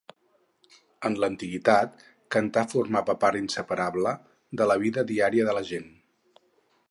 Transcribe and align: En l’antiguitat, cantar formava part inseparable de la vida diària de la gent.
En 1.09 1.17
l’antiguitat, 1.23 1.99
cantar 2.37 2.63
formava 2.71 3.17
part 3.25 3.41
inseparable 3.41 4.15
de 4.61 4.69
la 4.71 4.79
vida 4.87 5.03
diària 5.15 5.49
de 5.51 5.59
la 5.59 5.67
gent. 5.73 5.89